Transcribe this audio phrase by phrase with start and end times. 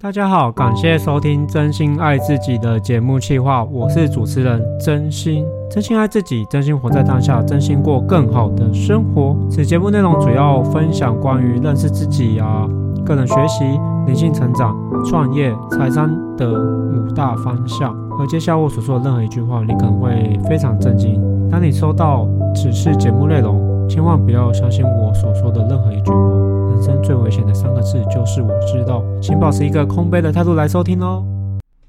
[0.00, 5.44] 大家好，感谢收听真心爱自己的节目企划，我是主持人真心。
[5.68, 9.36] 真心爱自己，真心活在当下，真心过更好的生活。
[9.50, 12.64] 此节目内容主要分享关于认识自己啊、
[13.04, 13.64] 个人学习、
[14.06, 17.92] 灵性成长、创业、财商的五大方向。
[18.20, 21.20] 而接下来我所说的任何一句话，你可能会非常震惊。
[21.50, 22.24] 当你收到
[22.54, 23.58] 此次节目内容，
[23.88, 26.16] 千万不要相信我所说的任何一句话。
[26.70, 31.24] 人生最危险的三个字就是我知道，请保持一个空杯的态度来收听哦。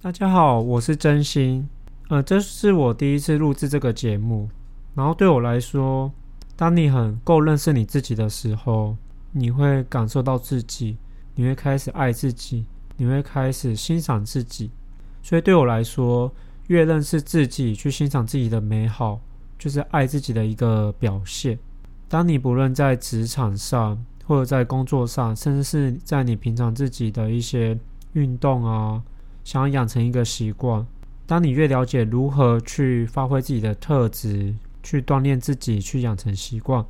[0.02, 1.67] 大家好，我是真心。
[2.07, 4.48] 呃，这是我第一次录制这个节目。
[4.95, 6.09] 然后对我来说，
[6.55, 8.95] 当你很够认识你自己的时候，
[9.34, 10.95] 你会感受到自己，
[11.35, 14.71] 你会开始爱自己，你会开始欣赏自己。
[15.21, 16.31] 所以对我来说，
[16.68, 19.20] 越认识自己，去欣赏自己的美好，
[19.57, 21.59] 就是爱自己的一个表现。
[22.09, 27.77] 当你不论在职场上，或者在工作上，甚至是在你平常自己的一些
[28.13, 29.02] 运动啊，
[29.44, 30.84] 想要养成一个习惯，
[31.27, 36.84] 当你越了解如何去发挥自己的特质，去锻炼自己，去养成习惯，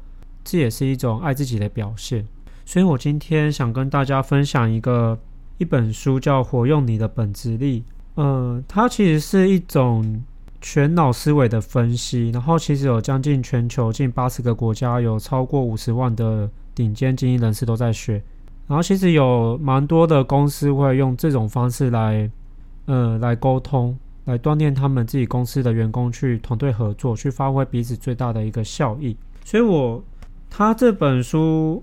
[0.46, 2.26] 这也是一种爱自己的表现。
[2.66, 5.20] 所以我今天想跟大家分享一个
[5.58, 7.82] 一本书，叫《活用你的本质力》。
[8.16, 10.24] 呃，它其实是一种。
[10.62, 18.22] 全脑思维的分析，然后其实有将近全球近八十个国家，有超过五十万的顶尖精英人士都在学。
[18.68, 22.30] 然后其实有蛮多的公司会用这种方式来，
[22.86, 29.18] 呃，来沟通，来锻炼他们自己公司的员工去团队合作，去发挥彼此最大的一个效益。
[29.44, 30.04] 所以我
[30.50, 31.82] 他这本书，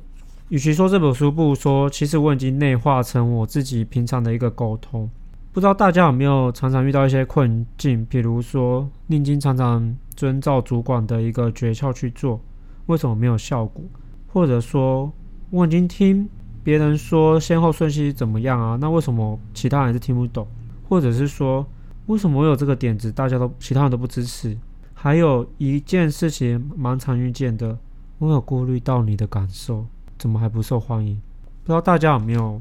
[0.50, 5.10] 与其说这本书，不如说其实我已经内化成我自己平常的一个沟通。
[5.56, 12.38] 不知道大家有没有常常遇到一些困境，比如说，你已经常常遵照主管的一个诀窍去做，
[12.84, 13.82] 为什么没有效果？
[14.26, 15.10] 或者说，
[15.48, 16.28] 我已经听
[16.62, 18.76] 别人说先后顺序怎么样啊？
[18.78, 20.46] 那为什么其他人是听不懂？
[20.90, 21.66] 或者是说，
[22.04, 24.54] 为什么我有这个点子，大家都其他人都不支持？
[24.92, 27.78] 还有一件事情蛮常遇见的，
[28.18, 29.86] 我有顾虑到你的感受，
[30.18, 31.18] 怎么还不受欢迎？
[31.62, 32.60] 不知道大家有没有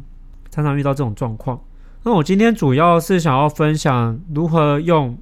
[0.50, 1.60] 常常遇到这种状况？
[2.08, 5.18] 那我今天主要是想要分享如何用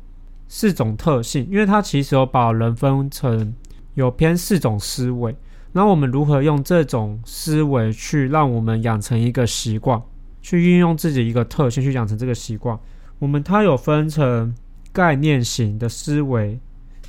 [0.49, 3.53] 四种特性，因为它其实有把人分成
[3.93, 5.33] 有偏四种思维。
[5.71, 10.01] 那我们如何用这种思维去让我们养成一个习惯，
[10.41, 12.77] 去运用自己一个特性去养成这个习惯？
[13.17, 14.53] 我们它有分成
[14.91, 16.59] 概念型的思维、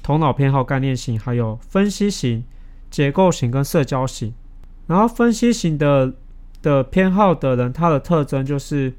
[0.04, 2.44] 头脑偏好概念型，还有分析型、
[2.92, 4.32] 结构型跟社交型。
[4.86, 6.14] 然后分析型的
[6.62, 8.94] 的偏好的人，他的特征就是。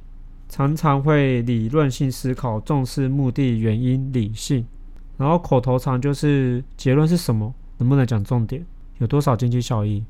[0.47, 4.65] 常常会理论性思考，重视目的、原因、理性，
[5.17, 8.65] 然后口头禅就是结论是什么，能不能讲重点，
[8.99, 10.03] 有多少经济效益。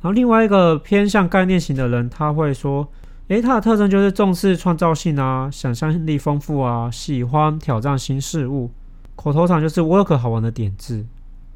[0.00, 2.86] 然后另外一个偏向概念型的人，他会说，
[3.28, 8.70] 诶，他的特征就是重视创造性啊，想象力丰富啊，喜欢挑战新事物。
[9.16, 11.04] 口头禅就是我有个好玩的点子，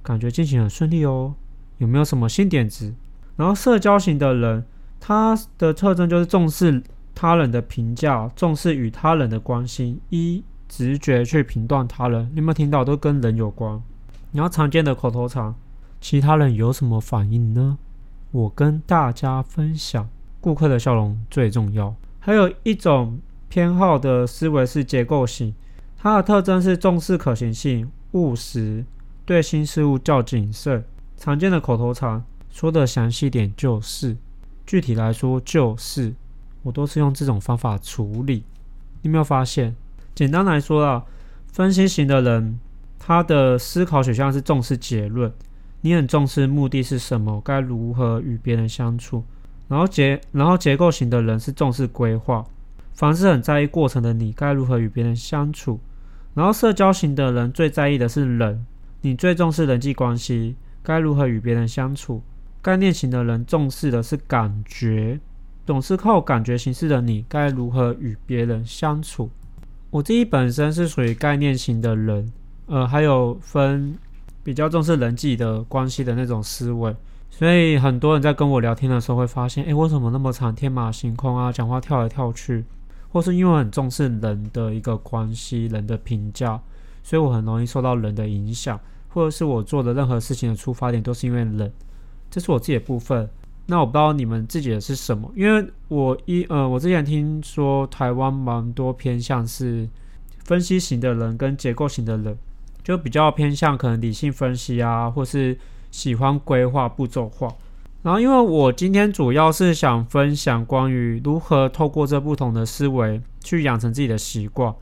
[0.03, 1.35] 感觉进行很顺利哦，
[1.79, 2.95] 有没有什么新点子？
[3.37, 4.65] 然后社交型的人，
[5.01, 6.83] 他的特征就是重视。
[7.15, 12.29] 他人的评价，重视与他人的关系，依直觉去评断他人。
[12.33, 12.85] 你有没有听到？
[12.85, 13.81] 都跟人有关。
[14.33, 15.55] 然后常见的口头禅，
[16.01, 17.79] 其他人有什么反应呢？
[18.33, 20.09] 我跟大家分享。
[20.41, 21.95] 顾客的笑容最重要。
[22.19, 25.55] 还有一种偏好的思维是结构性，
[25.97, 28.85] 它的特征是重视可行性、务实，
[29.25, 30.85] 对新事物较谨慎。
[31.17, 34.17] 常见的口头禅，说的详细点就是，
[34.67, 36.13] 具体来说就是。
[36.65, 38.43] 我都是用这种方法处理，
[39.03, 39.77] 你有没有发现？
[40.17, 41.05] 简单来说啊，
[41.53, 42.59] 分析型的人，
[42.99, 45.33] 他的思考取向是重视结论，
[45.83, 49.23] 你很重视目的是什么，该如何与别人相处。
[49.69, 52.45] 然后结，然后结构型的人是重视规划，
[52.95, 55.79] 凡事很在意过程的你，该如何与别人相处。
[56.35, 58.67] 然后社交型的人最在意的是人，
[59.03, 62.23] 你最重视人际关系，该如何与别人相处。
[62.61, 65.21] 概念型的人重视的是感觉。
[65.67, 69.31] 总是靠感觉行事的你，该如何与别人相处？
[69.91, 72.31] 我自己本身是属于概念型的人，
[72.67, 73.97] 呃，还有分
[74.43, 76.95] 比较重视人际的关系的那种思维，
[77.31, 81.51] 所以很多人在跟我聊天的时候会发现，诶，为什么那么常天马行空啊？
[81.51, 82.65] 讲话跳来跳去，
[83.11, 86.61] 或是因为很重视人的一个关系、人的评价，
[87.03, 88.79] 所以我很容易受到人的影响，
[89.09, 91.73] 或者是我做的任何事情的出发点都是因为人，
[92.31, 93.27] 这是我自己的部分。
[93.67, 99.89] 那我不知道你们自己的是什么，因为我一呃，我之前听说台湾蛮多偏向是
[100.45, 102.37] 分析型的人跟结构型的人，
[102.83, 105.57] 就比较偏向可能理性分析啊，或是
[105.91, 107.49] 喜欢规划步骤化。
[108.03, 114.75] 然后，因为我今天主要是想分享关于如何透过这不同的思维去养成自己的习惯，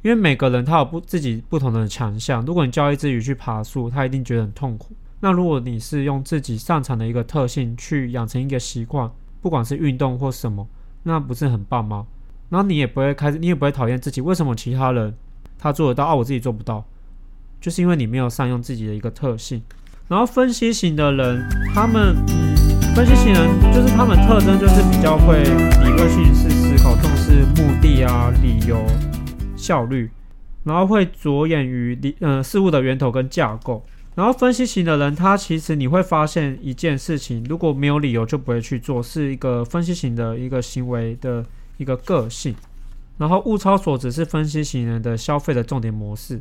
[0.00, 2.42] 因为每个人他有不自己不同的强项。
[2.46, 4.96] 如果你教一只鱼去爬树，它一定觉得很痛苦。
[5.24, 9.10] 那如果你是用自己擅长的一个特性去养成一个习惯，
[9.40, 10.68] 不管是运动或什么，
[11.04, 12.06] 那不是很棒吗？
[12.50, 14.20] 然后你也不会开始，你也不会讨厌自己。
[14.20, 15.14] 为什么其他人
[15.58, 16.84] 他做得到，啊，我自己做不到？
[17.58, 19.62] 就是因为你没有善用自己的一个特性。
[20.08, 21.42] 然后分析型的人，
[21.74, 22.14] 他们，
[22.94, 28.76] 分析型人就是他们特征就是比较会理论性式思考，重视目的啊、理由、
[29.56, 30.10] 效率，
[30.64, 33.82] 然后会着眼于理，呃，事物的源头跟架构。
[34.14, 41.44] 然后分析型的人，他其实你会发现一件事情，如果没有理由就不会去做，是一个分析型的一个行为的
[41.78, 42.54] 一个个性。
[43.18, 46.40] 然后物超所值是分析型人的消费的重点模式。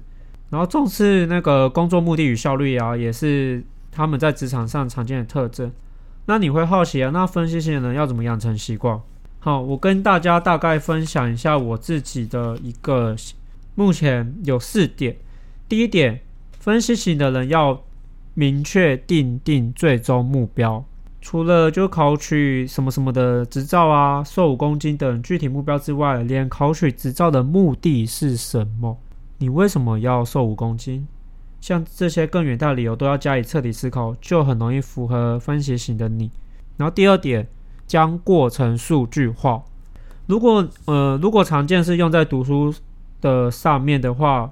[0.49, 5.71] 然后重视那个工作目的与效率啊，也是他们在职场上常见的特征。
[6.25, 9.01] 那你会好奇啊，那分析型的人要怎么养成习惯？
[9.39, 13.15] 好，我跟大家大概分享一下我自己的一个，
[13.75, 15.17] 目前有四点。
[15.67, 16.21] 第一点，
[16.63, 17.83] 分析型的人要
[18.35, 20.85] 明确定定最终目标，
[21.19, 28.97] 除了就考取什么什么的执照啊，瘦五公斤等具体目标之外，连考取执照的目的是什么？
[29.39, 31.05] 你为什么要瘦五公斤？
[31.59, 36.31] 像这些更远大的理由都要加以彻底思考，就很容易符合分析型的你。
[36.77, 37.45] 然后第二点，
[37.85, 39.61] 将过程数据化。
[40.27, 42.73] 如果呃，如果常见是用在读书
[43.19, 44.49] 的上面的话，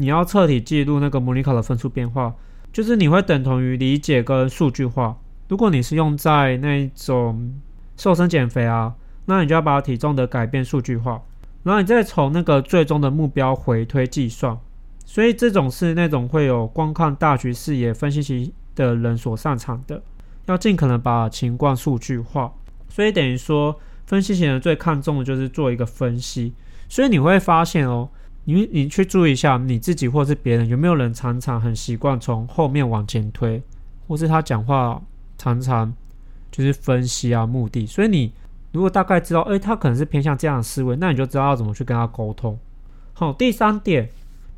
[0.00, 2.34] 你要彻底记录那个模拟考的分数变化，
[2.72, 5.18] 就是你会等同于理解跟数据化。
[5.48, 7.52] 如果你是用在那种
[7.96, 8.94] 瘦身减肥啊，
[9.26, 11.20] 那你就要把体重的改变数据化。
[11.62, 14.58] 然后你再从那个最终的目标回推计算，
[15.04, 20.02] 所以这种是那种会有观看大局视野、分析型的人所擅长的，
[20.46, 22.50] 要尽可能把情况数据化。
[22.88, 26.54] 所以等于说，分析型人最看重的就是做一个分析。
[26.88, 28.08] 所以你会发现哦，
[28.44, 33.62] 你你去注意一下你自己或是别人有没有人常常很习惯从后面往前推，
[34.06, 35.00] 或是他讲话
[35.38, 35.92] 常常
[36.50, 38.32] 就是分析啊目的，所以你。
[38.72, 42.56] 如果大概知道，哎，他可能是偏向这样的思维，那你就知道要怎么去跟他沟通。
[43.12, 44.08] 好，第三点，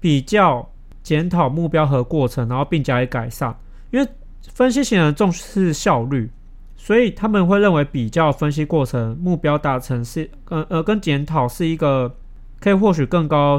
[0.01, 0.69] 比较
[1.03, 3.57] 检讨目标和过程，然后并加以改善。
[3.91, 4.07] 因为
[4.53, 6.29] 分析型人重视效率，
[6.77, 12.15] 所以他们会认为比较分析过程、目标达成是，呃呃，跟检讨是一个
[12.63, 13.59] 可以获取更高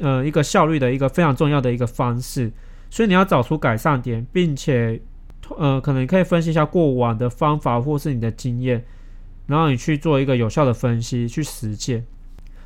[0.00, 2.52] 呃一个效率的一个非常重要的一个方式。
[2.88, 5.02] 所以你要找出改善点，并且
[5.58, 8.84] 呃可能可以分析一下过往的方法或是你的经验。
[9.46, 12.06] 然后你去做一个有效的分析，去实践。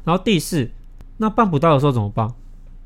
[0.05, 0.71] 然后第四，
[1.17, 2.29] 那办不到的时候怎么办？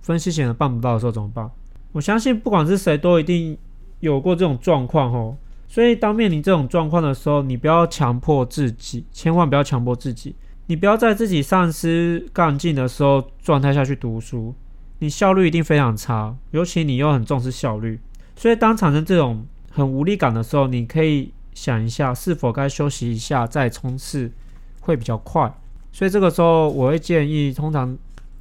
[0.00, 1.50] 分析型的办不到的时候怎么办？
[1.92, 3.58] 我相信不管是谁都一定
[4.00, 5.36] 有过这种状况哦。
[5.68, 10.34] 所以当面临这种状况的时候，你不要强迫自己，千万不要强迫自己。
[10.72, 14.54] 你不要在自己丧失干劲的时候状态下去读书，
[15.00, 16.34] 你效率一定非常差。
[16.52, 18.00] 尤其你又很重视效率，
[18.34, 21.30] 所以当产生这种很无力感的时候，你可以。
[21.52, 24.32] 想一下，是否该休息一下再冲刺
[24.80, 25.52] 会比较快。
[25.92, 27.94] 所以这个时候，我会建议，通常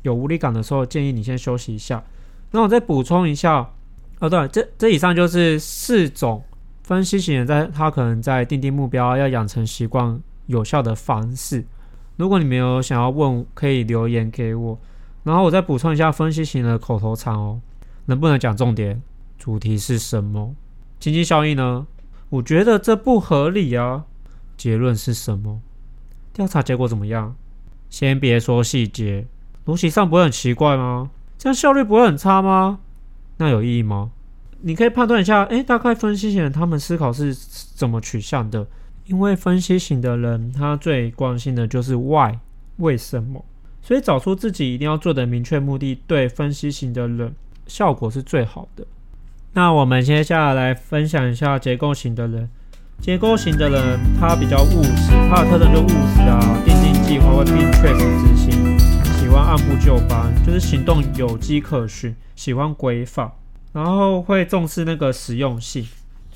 [0.03, 2.01] 有无力感的时候，建议你先休息一下。
[2.51, 3.69] 那我再补充一下，
[4.21, 6.41] 哦，对，这这以上就是四种
[6.83, 11.65] 分析型人在他可能在定定目标、要养成习惯有效的方式。
[12.17, 14.79] 如果你没有想要问，可以留言给我。
[15.23, 17.59] 然后我再补充一下分析型的口头禅哦，
[18.05, 19.01] 能不能讲重点？
[19.37, 20.55] 主题是什么？
[20.99, 21.87] 经济效益呢？
[22.29, 24.05] 我觉得这不合理啊！
[24.55, 25.61] 结论是什么？
[26.33, 27.35] 调查结果怎么样？
[27.89, 29.27] 先别说细节，
[29.65, 31.11] 逻辑上不会很奇怪吗？
[31.37, 32.79] 这样效率不会很差吗？
[33.37, 34.11] 那有意义吗？
[34.61, 38.67] 你可以判断一下，诶，大概分析型人他们思考是怎么取向的？
[39.11, 42.33] 因为分析型的人他最关心的就是 why，
[42.77, 43.43] 为什么？
[43.81, 47.35] 所以找出自己一定要做的明确目的，对分析型的人
[47.67, 48.85] 效果是最好的。
[49.51, 52.49] 那我们接下来分享一下结构型的人。
[53.01, 58.79] 结构型的人，他比较务实，他的特征就务实啊，订定计划会并确实执行，
[59.19, 63.29] 喜欢按部就班，就是行动有迹可循，喜欢规范，
[63.73, 65.85] 然后会重视那个实用性，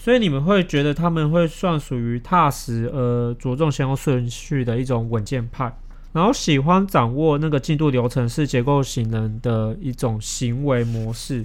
[0.05, 5.75] 所以你们会觉得他们会算属于踏实而着重先后顺序的一种稳健派，
[6.13, 11.43] 然后喜欢掌握那个进度流程，是结构型人的一种行为模式。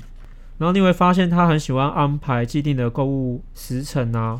[0.58, 4.38] 然后你会发现他很喜欢安排既定的购物时程啊，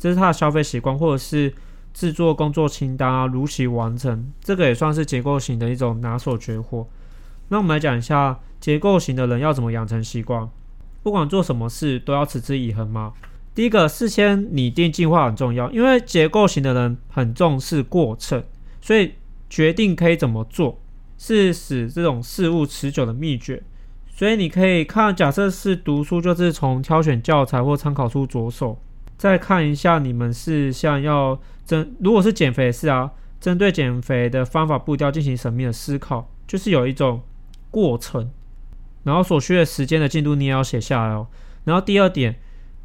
[0.00, 1.54] 这是他的消费习惯，或者是
[1.92, 6.84] 制作工作清单啊，如期完成，这个也算是结构型的一种拿手绝活。
[7.50, 10.50] 那我们来讲一下结构型的人要怎么养成习惯，
[11.04, 13.12] 不管做什么事都要持之以恒吗？
[13.54, 18.42] 第一个，事先拟定计划很重要，因为结构型的人很重视过程，
[18.80, 19.12] 所以
[19.48, 20.80] 决定可以怎么做，
[21.16, 23.62] 是使这种事物持久的秘诀。
[24.08, 28.76] 所以你可以看，假设是读书，就是从挑选教材或参考书着手，
[29.16, 37.22] 再看一下你们是想要针，如果是减肥是啊，针对减肥的方法步调进行神秘的思考，就是有一种
[37.70, 38.32] 过程，
[39.04, 41.28] 然后所需的时间的进度你也要写下来哦。
[41.62, 42.40] 然后第二点。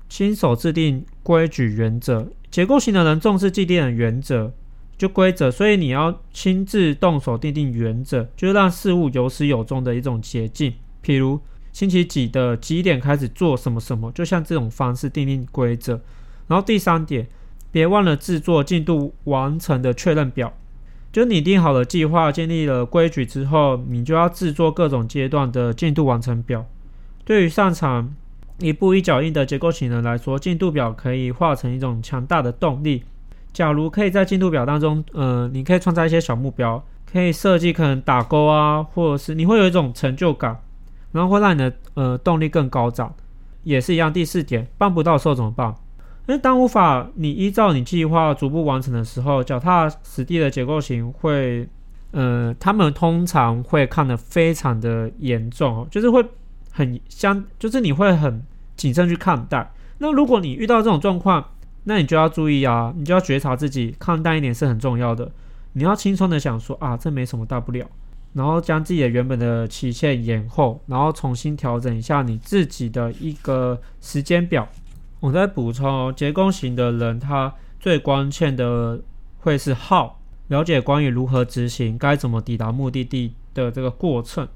[0.09, 4.51] 亲手制定规矩原则，结构型的人重视既定的原则，
[4.97, 10.73] 就规则，所以你要亲自动手订定原则，就是让事物有始有终的一种捷径。
[11.05, 11.39] 譬如
[11.71, 16.01] 星期几的几点开始做什么什么，就像这种方式订定规则。
[16.47, 17.27] 然后第三点，
[17.71, 20.51] 别忘了制作进度完成的确认表，
[21.13, 26.65] 就拟定好了计划，建立了规矩之后，你就要制作各种阶段的进度完成表。
[27.23, 28.15] 对于擅长
[28.59, 33.03] 一步一脚印的结构型人来说，进度表可以化成一种强大的动力。
[33.51, 40.61] 假如可以在进度表当中，呃，你可以创造一些小目标，可以设计可能打勾啊，或者是你会有一种成就感，
[41.11, 43.13] 然后会让你的呃动力更高涨。
[43.63, 45.73] 也是一样，第四点，办不到时候怎么办？
[46.27, 51.67] 因为当无法你依照你计划逐步完成的时候，脚踏实地的结构型会，
[52.11, 56.23] 呃，他们通常会看得非常的严重，就是会
[56.79, 58.41] 很相，就是你会很。
[58.79, 59.73] 谨慎去看待。
[59.97, 61.45] 那如果你遇到这种状况，
[61.83, 65.29] 那你就要注意啊，你就要觉察自己，看淡一点是很重要的。
[65.73, 67.85] 你要轻松的想说啊，这没什么大不了，
[68.31, 74.65] 然后将自己的原本的期限延后，然后重新调整一下你自己的一个时间表。
[75.19, 79.01] 我再补充哦，结构型的人他最关键的
[79.39, 80.11] 会是 how，
[80.47, 84.47] 了解关于如何执行，该怎么抵达目的地的这个过程。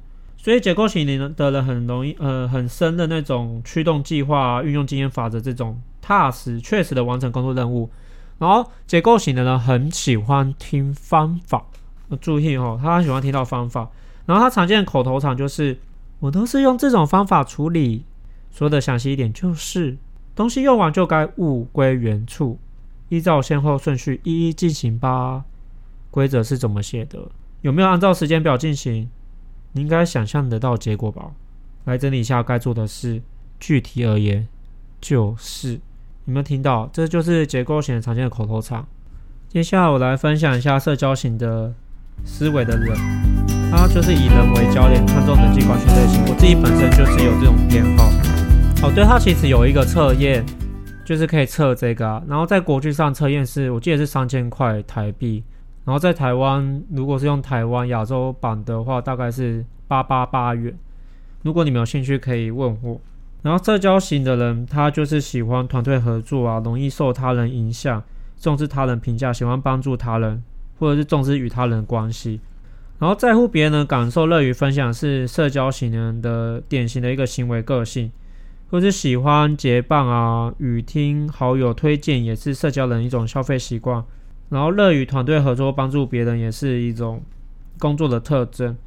[0.43, 1.07] 所以结构型
[1.37, 7.89] 的人很容易，呃，很深的那种驱动计划，运用经验法则这种踏实、确实的完成工作任务。
[8.39, 11.63] 然后结构型的人很喜欢听方法，
[12.19, 13.89] 注意哦，他很喜欢听到方法。
[14.25, 15.79] 然后他常见的口头禅就是
[16.19, 18.03] ：“我都是用这种方法处理。”
[18.51, 19.97] 说的详细一点，就是
[20.35, 22.59] 东西用完就该物归原处，
[23.07, 25.45] 依照先后顺序一一进行吧。
[26.11, 27.29] 规则是怎么写的？
[27.61, 29.09] 有没有按照时间表进行？
[29.73, 31.31] 你应该想象得到结果吧？
[31.85, 33.21] 来整理一下该做的事。
[33.59, 34.45] 具体而言，
[34.99, 35.73] 就是
[36.25, 36.89] 有没有听到？
[36.91, 38.85] 这就是结构型常见的口头禅。
[39.47, 41.73] 接下来我来分享一下社交型的
[42.25, 42.93] 思维的人，
[43.71, 46.21] 他就是以人为焦点，看重人际关系类型。
[46.27, 48.09] 我自己本身就是有这种偏好。
[48.85, 50.45] 哦，对，他其实有一个测验，
[51.05, 52.21] 就是可以测这个啊。
[52.27, 55.41] 然后在国际上测验是，我记得是三千块台币。
[55.85, 60.73] 然后在台湾，如果是用台湾亚洲版的话，大概是八八八元。
[61.41, 62.99] 如果你们有兴趣，可以问我。
[63.41, 68.01] 然后社交型的人，他就是喜欢团队合作啊，容易受他人影响，
[68.37, 70.41] 重视他人评价，喜欢帮助他人，
[70.79, 72.39] 或者是重视与他人关系。
[72.99, 78.09] 然后在乎别人的感受，乐于分享，是社交型人的典型的一个行为个性，
[78.69, 84.01] 或是喜欢结伴啊，与听好友推荐，也是社交人一种消费习惯。
[84.53, 87.19] 然后乐于团队合作，帮助别人也是一种
[87.79, 88.77] 工作的特征。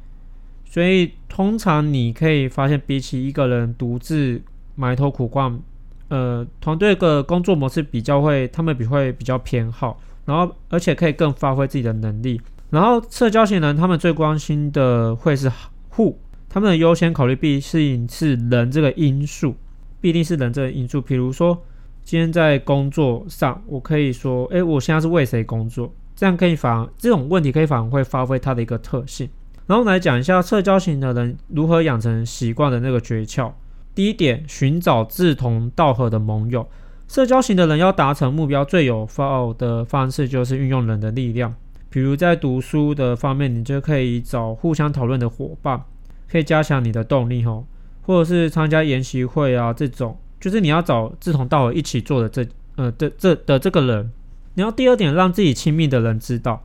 [0.63, 4.41] 所以通常你可以发现，比起一个人独自
[4.75, 5.59] 埋头苦干，
[6.07, 12.39] 呃，团队的工作模式比较会，他们比会比较偏好，然后而且可以更发挥自己的能力。
[12.69, 15.51] 然后社交型人，他们最关心的会是
[15.95, 16.15] who，
[16.47, 19.55] 他们的优先考虑必定是人这个因素，
[19.99, 21.01] 必定是人这个因素。
[21.01, 21.61] 比如说。
[22.07, 25.93] 今天在工作上，我可以说，哎，我现在是为谁工作？
[26.15, 29.29] 这样可以反这种问题可以反而会发挥它的一个特性。
[29.65, 33.51] 然后来讲一下社交型的人如何养成习惯的那个诀窍。
[33.93, 36.65] 第一点，寻找志同道合的盟友。
[37.09, 41.53] 社交型的人要达成目标，最有效的方式就是运用人的力量。
[41.89, 45.83] 比如在读书的方面，你就可以找互相讨论的伙伴，
[46.31, 47.65] 可以加强你的动力吼，
[48.03, 50.17] 或者是参加研习会啊这种。
[50.39, 54.11] 就是你要找志同道合一起做的这呃的这的这个人，
[54.53, 56.63] 然后第二点，让自己亲密的人知道，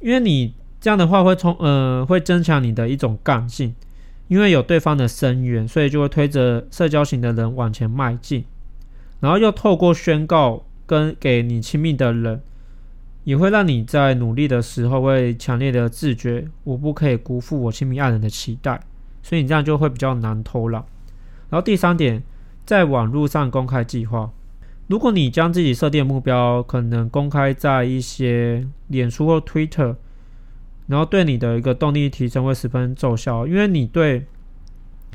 [0.00, 3.74] 因为你这样的话会从呃会增强你的一种干劲，
[4.28, 8.44] 因为有对方的声援，所以就会推着社交型的人往前迈进，
[9.20, 12.40] 然后又透过宣告跟给你亲密的人，
[13.24, 18.80] 也会让你在努力的时候会强烈的自觉，我不可以辜负我亲密爱人的期待，
[19.22, 20.82] 所以你这样就会比较难偷懒。
[21.50, 22.22] 然后第三点。
[22.64, 24.30] 在网络上公开计划，
[24.86, 29.96] 如果你将自己设定的目标可能公开在一些脸书或 Twitter，
[30.86, 34.26] 然后对你的一个动力提升会十分奏效，因为你对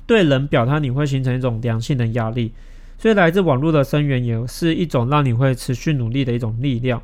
[0.05, 2.53] 对人表态，你会形成一种良性的压力，
[2.97, 7.01] 所以来自网络的声援也是一种让你会持续努力的一种力量。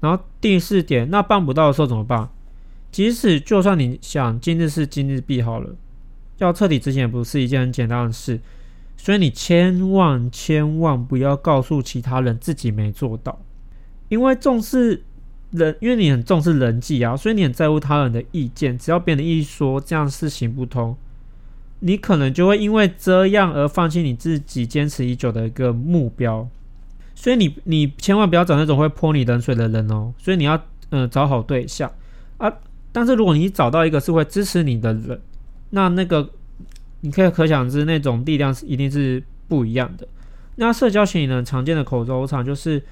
[0.00, 2.28] 然后第四点，那办不到的时候怎么办？
[2.90, 5.74] 即使就算你想今日事今日毕好了，
[6.38, 8.40] 要彻底执行也不是一件很简单的事。
[9.00, 13.40] 所以你千万千万不要告诉其他人自己没做到，
[14.08, 15.04] 因为重视
[15.52, 18.76] 人，因为你很重视人际啊，所以你很在乎他人的意见。
[18.76, 20.96] 只要别人一说这样是行不通，
[21.78, 26.46] 你可能就会因为这样而放弃你自己坚持已久的一个目标。
[27.14, 30.12] 所以你你千万不要找那种会泼你冷水的人哦。
[30.18, 30.56] 所以你要
[30.90, 31.90] 嗯、呃、找好对象
[32.38, 32.52] 啊。
[32.90, 35.20] 但是如果你找到一个是会支持你的人，
[35.70, 36.30] 那那个。
[37.00, 40.06] 你可以可想知，那种力量是一定是不一样的。
[40.56, 42.82] 那社交型人常见的口头禅就是：“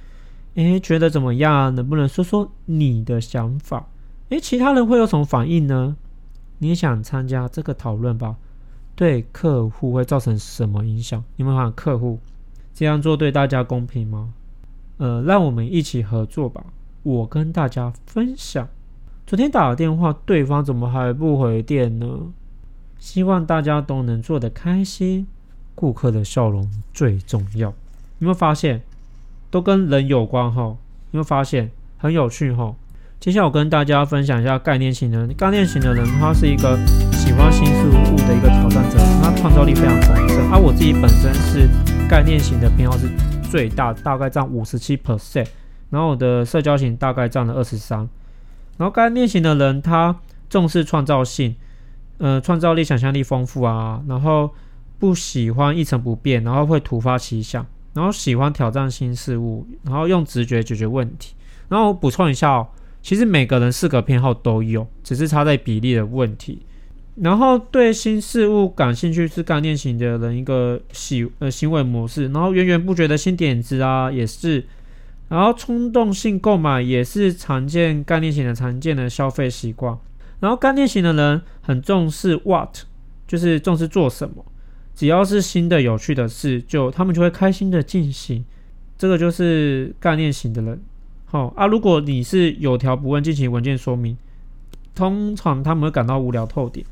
[0.54, 1.74] 诶，觉得怎么样？
[1.74, 3.88] 能不能说说你的想法？
[4.28, 5.96] 诶，其他人会有什么反应呢？
[6.58, 8.36] 你想参加这个讨论吧？
[8.94, 11.22] 对客户会造成什么影响？
[11.34, 12.20] 你们看客户
[12.72, 14.32] 这样做对大家公平吗？
[14.98, 16.64] 呃，让我们一起合作吧。
[17.02, 18.68] 我跟大家分享，
[19.26, 22.32] 昨天打了电话，对方怎么还不回电呢？”
[22.98, 25.26] 希望大家都能做得开心，
[25.74, 27.68] 顾客的笑容最重要。
[27.68, 27.74] 有
[28.18, 28.82] 没有发现，
[29.50, 30.62] 都跟人有关哈？
[30.62, 30.78] 有
[31.12, 32.74] 没有发现很有趣哈？
[33.20, 35.34] 接下来我跟大家分享一下概念型的人。
[35.34, 36.76] 概念型的人，他是一个
[37.12, 40.50] 喜欢新事物的一个挑战者，他创造力非常丰盛。
[40.50, 41.68] 而、我自己本身是
[42.08, 43.08] 概念型的偏好是
[43.50, 45.46] 最大，大概占五十七 percent，
[45.90, 48.08] 然后我的社交型大概占了二十三。
[48.78, 50.16] 然后概念型的人，他
[50.48, 51.54] 重视创造性。
[52.18, 54.50] 呃，创造力、想象力丰富啊，然后
[54.98, 61.34] 不喜欢一成不变，然后会突发奇想，然后喜欢挑战新事物，然后用直觉解决问题。
[61.68, 62.68] 然后我补充一下哦，
[63.02, 66.62] 其实每个人四个偏好都有，只是差在比例的问题。
[67.16, 74.66] 然后对新事物感兴趣是概念型的人一个喜呃行为模式，然后源源不绝的新点子啊也是，
[75.28, 79.98] 然后冲动性购买也是常见概念型的常见的消费习惯。
[80.40, 82.80] 然后概念型的人很重视 what，
[83.26, 84.44] 就是重视做什么，
[84.94, 88.44] 只要是新的有趣的事，就他们就会开心的进行。
[88.98, 90.80] 这个就是概念型的人。
[91.24, 94.16] 好啊，如果你是有条不紊进行文件说明，
[94.94, 96.84] 通常他们会感到无聊透顶。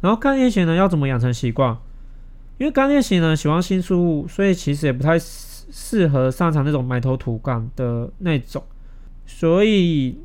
[0.00, 1.78] 然后概念型人要怎么养成习惯？
[2.58, 8.62] 因为概念型人喜欢新事物，所以其实也不太适合擅长那种埋头苦干的那种，
[9.26, 10.18] 所以。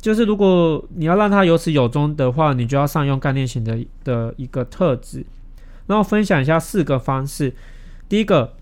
[0.00, 5.26] 就是如果你要让他有始有终的话，你就要善用概念型的的一个特质。
[5.86, 7.52] 然后分享一下四个方式。
[8.08, 8.54] 第一个，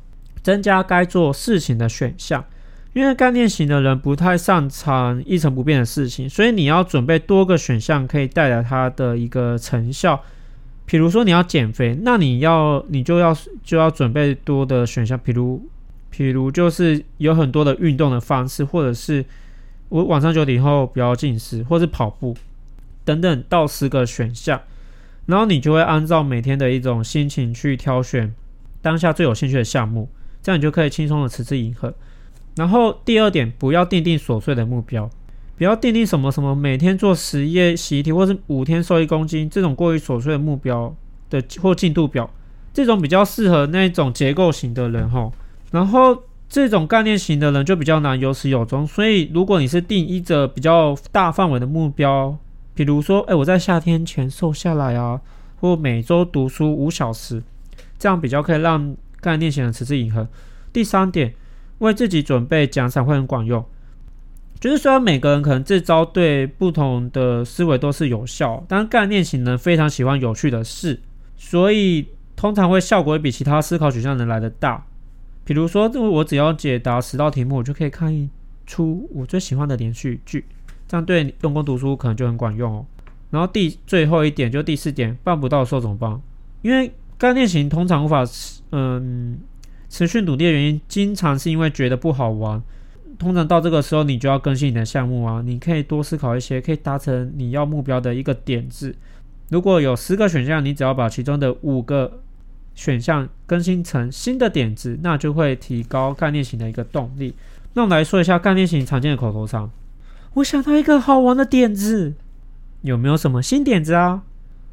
[0.42, 2.44] 增加该做事情的选项，
[2.92, 10.20] 因为概念型的人不太擅长一成不变的事情，所以你要准备多个选项，可以带来他的一个成效。
[10.86, 15.62] 比如说你要减肥，那你要你就要就要准备多的选项，比如
[16.10, 19.24] 比如就是有很多的运动的方式，或者是。
[19.90, 22.36] 我晚上九点以后不要进食，或是跑步
[23.04, 24.60] 等等，到十个选项，
[25.26, 28.34] 然后你就会按照每天的一种心情去挑选
[28.82, 30.08] 当下最有兴趣的项目，
[30.42, 31.92] 这样你就可以轻松的持之以恒。
[32.56, 35.08] 然后第二点，不要订定琐碎的目标，
[35.56, 40.94] 不要订定什么什么每天做十页习题，或是五天瘦一公斤这种过于琐碎的目标
[41.30, 42.30] 的或进度表，
[42.74, 45.32] 这种比较适合那种结构型的人吼，
[45.70, 46.24] 然后。
[46.48, 52.38] 这种概念型的人就比较难有始有终，所以如果你是定一个比较大范围的目标，
[52.74, 55.20] 比如说，哎，我在夏天前瘦下来啊，
[55.60, 57.42] 或每周读书五小时，
[57.98, 60.26] 这样比较可以让概念型的持之以恒。
[60.72, 61.34] 第三点，
[61.78, 63.62] 为自己准备奖赏会很管用，
[64.58, 71.00] 就是虽然每个人可能这招对不同的思维都是有效，但概念型人非常喜欢有趣的事，
[71.36, 72.06] 所以
[72.36, 74.86] 通常会效果会比其他思考取向能来得大。
[75.48, 78.28] 比如说，我只要解答十道题目，我就可以看一
[78.66, 80.44] 出我最喜欢的连续剧，
[80.86, 82.86] 这样对用功读书可能就很管用哦。
[83.30, 86.20] 然后第最后一点，就第四点，办不到的时候怎么办？
[86.60, 88.26] 因为概念型通常无法
[88.72, 89.38] 嗯
[89.88, 92.62] 持续努力的原因，经常是因为觉得不好玩。
[93.18, 98.94] 通常到这个时候，你就要更新你的项目啊，你可以多思考一些可以达成你要目标的一个点子。
[99.48, 102.20] 如果有十个选项，你只要把其中的五个。
[102.78, 107.34] 选项更新成新的点子，那就会提高概念型的一个动力。
[107.72, 109.68] 那我们来说一下概念型常见的口头禅。
[110.34, 112.14] 我想到一个好玩的点子，
[112.82, 114.22] 有没有什么新点子啊？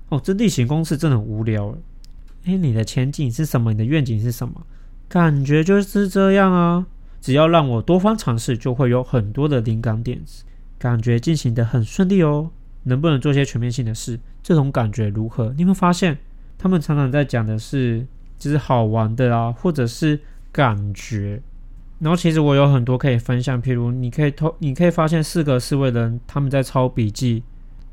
[0.10, 1.76] 哦，这例行公事真的很无聊。
[2.44, 3.72] 诶，你的前景是什么？
[3.72, 4.62] 你的愿景是什么？
[5.10, 6.86] 感觉就是这样啊。
[7.20, 10.44] 只要让我多方尝试，就会有很多的灵感点子，
[10.78, 12.52] 感觉进行得很顺利哦。
[12.84, 14.20] 能不能做些全面性的事？
[14.44, 15.52] 这种感觉如何？
[15.54, 16.20] 你有没有发现？
[16.58, 18.06] 他们常常在讲的是，
[18.38, 20.20] 就是好玩的啊，或者是
[20.52, 21.42] 感觉。
[22.00, 27.42] 然后其实我有很多可以分享，譬如你可以偷，你可以发现四个思维人他们在抄笔记，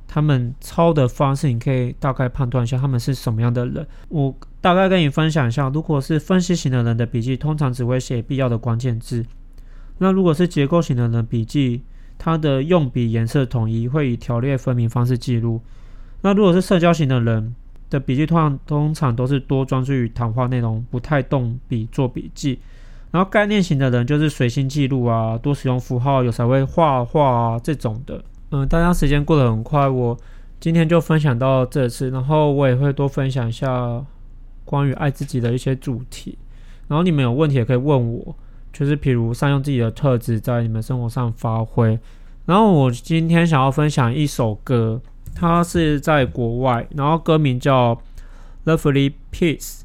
[0.09, 3.87] 他们抄的方式，你可以大概判断一下他们是什么样的人。
[4.09, 9.22] 我大概跟你分享一下，如果是分析型的人的笔记，通常只会写必要的关键字；
[9.98, 11.83] 那如果是结构型的人笔记，
[12.18, 15.61] 他的用笔颜色统一，会以条列分明方式记录；
[16.22, 17.55] 那如果是社交型的人
[17.92, 22.59] 的笔记，通常通常都是多专注于谈话内容，不太动笔做笔记。
[23.11, 28.24] 然后概念型的人就是随心记录啊，多使用符号，有时候会画画啊这种的。
[28.50, 30.18] 嗯，大家时间过得很快，我
[30.59, 34.02] 今天就分享到这次，然后我也会多分享一下
[34.64, 36.38] 关于爱自己的一些主题。
[36.88, 38.35] 然后你们有问题也可以问我，
[38.72, 41.98] 就是譬如善用自己的特质在你们生活上发挥。
[42.46, 45.00] 然后我今天想要分享一首歌，
[45.35, 47.95] 他是在国外，然后歌名叫
[48.64, 49.81] 《Lovely Peace》。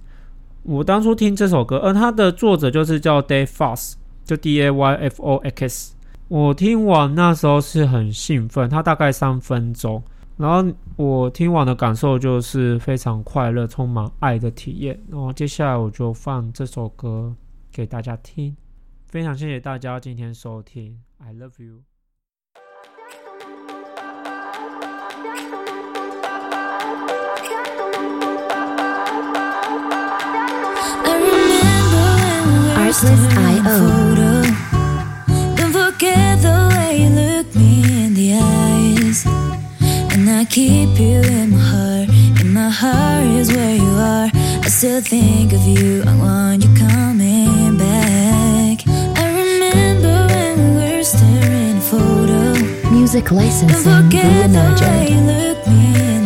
[0.63, 3.93] 我当初听这首歌，而它的作者就是叫 Dave Fox，
[4.25, 5.95] 就 D A Y F O X。
[6.27, 10.03] 我听完那时候是很兴奋，它大概三分钟，
[10.35, 14.99] 然后我听完的感受就是非常快乐，充满爱的体验。
[15.09, 17.33] 然后接下来我就放这首歌
[17.71, 18.53] 给大家听，
[19.07, 21.96] 非常谢谢大家今天收听，I love you。
[32.93, 34.43] Photo.
[35.57, 39.25] Don't forget the way you look me in the eyes.
[40.13, 42.09] And I keep you in my heart.
[42.45, 44.29] My heart is where you are.
[44.33, 46.03] I still think of you.
[46.07, 48.87] I want you coming back.
[48.87, 52.53] I remember when we were staring photo.
[52.89, 53.83] Music licensing.
[53.83, 56.16] Don't forget the way you look me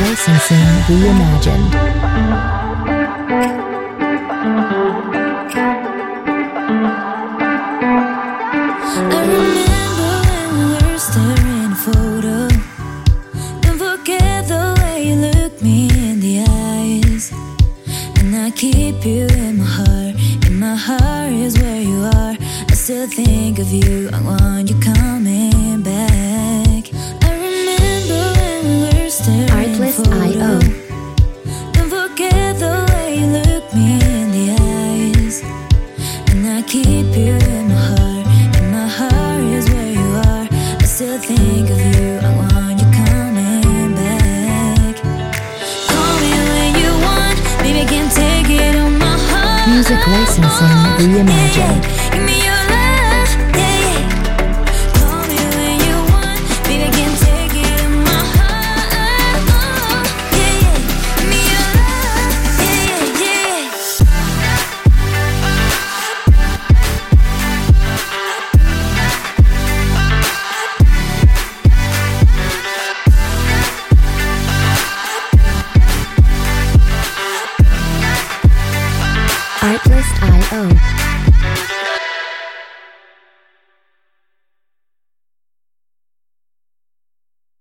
[0.00, 0.56] Licensing
[0.88, 1.72] Reimagined.
[50.32, 50.66] Simpson
[50.96, 52.61] reimagined.